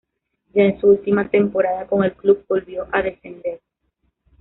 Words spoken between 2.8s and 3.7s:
a descender.